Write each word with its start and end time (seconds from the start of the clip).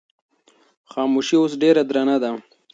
خاموشي 0.91 1.35
اوس 1.39 1.53
ډېره 1.61 1.81
درنه 1.89 2.17
ده. 2.23 2.31